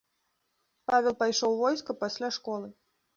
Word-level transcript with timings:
Павел 0.91 1.13
пайшоў 1.19 1.53
у 1.57 1.59
войска 1.59 1.95
пасля 2.05 2.31
школы. 2.39 2.67